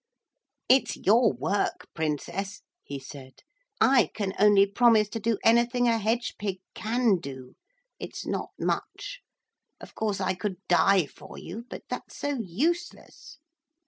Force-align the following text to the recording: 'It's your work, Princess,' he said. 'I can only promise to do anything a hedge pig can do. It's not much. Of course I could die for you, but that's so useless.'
'It's 0.67 0.97
your 0.97 1.31
work, 1.31 1.85
Princess,' 1.93 2.63
he 2.81 2.97
said. 2.99 3.43
'I 3.79 4.09
can 4.15 4.33
only 4.39 4.65
promise 4.65 5.07
to 5.09 5.19
do 5.19 5.37
anything 5.43 5.87
a 5.87 5.99
hedge 5.99 6.33
pig 6.39 6.57
can 6.73 7.17
do. 7.19 7.53
It's 7.99 8.25
not 8.25 8.49
much. 8.57 9.21
Of 9.79 9.93
course 9.93 10.19
I 10.19 10.33
could 10.33 10.55
die 10.67 11.05
for 11.05 11.37
you, 11.37 11.65
but 11.69 11.83
that's 11.87 12.17
so 12.17 12.39
useless.' 12.41 13.37